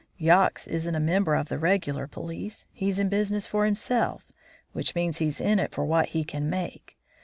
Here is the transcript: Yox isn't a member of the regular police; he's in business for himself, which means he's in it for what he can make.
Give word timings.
Yox 0.17 0.65
isn't 0.65 0.95
a 0.95 0.99
member 0.99 1.35
of 1.35 1.47
the 1.47 1.59
regular 1.59 2.07
police; 2.07 2.65
he's 2.73 2.97
in 2.97 3.07
business 3.07 3.45
for 3.45 3.65
himself, 3.65 4.25
which 4.71 4.95
means 4.95 5.19
he's 5.19 5.39
in 5.39 5.59
it 5.59 5.71
for 5.73 5.85
what 5.85 6.07
he 6.07 6.23
can 6.23 6.49
make. 6.49 6.97